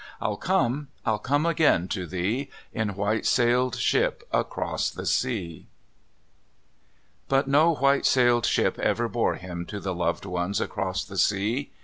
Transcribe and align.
I'll 0.19 0.35
come! 0.35 0.87
Til 1.05 1.19
come 1.19 1.45
again 1.45 1.87
to 1.89 2.07
thee. 2.07 2.49
In'' 2.73 2.95
white 2.95 3.23
sailed 3.27 3.75
ship" 3.75 4.27
across 4.41 4.89
the 4.89 5.05
sea. 5.05 5.67
But 7.29 7.47
no 7.47 7.75
"white 7.75 8.07
sailed 8.07 8.47
ship" 8.47 8.79
ever 8.79 9.07
bore 9.07 9.35
him 9.35 9.63
to 9.67 9.79
the 9.79 9.93
loved 9.93 10.25
ones 10.25 10.59
across 10.59 11.05
the 11.05 11.19
sea. 11.19 11.71